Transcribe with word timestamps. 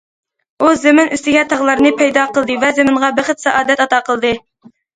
ئۇ 0.63 0.69
زېمىن 0.83 1.11
ئۈستىگە 1.17 1.43
تاغلارنى 1.51 1.93
پەيدا 2.01 2.25
قىلدى 2.39 2.57
ۋە 2.65 2.73
زېمىنغا 2.81 3.13
بەخت- 3.21 3.47
سائادەت 3.47 3.87
ئاتا 3.87 4.05
قىلدى. 4.13 4.37